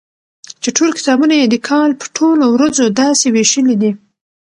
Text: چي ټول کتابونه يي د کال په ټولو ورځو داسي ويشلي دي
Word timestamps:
چي 0.61 0.69
ټول 0.77 0.89
کتابونه 0.97 1.33
يي 1.39 1.45
د 1.49 1.55
کال 1.69 1.89
په 2.01 2.05
ټولو 2.17 2.45
ورځو 2.55 2.85
داسي 3.01 3.27
ويشلي 3.31 3.75
دي 3.81 3.91